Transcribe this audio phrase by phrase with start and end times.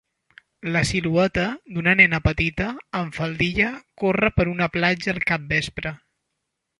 [0.75, 1.43] La silueta
[1.75, 2.69] d'una nena petita
[3.01, 3.67] amb faldilla
[4.05, 5.93] corre per una platja al capvespre.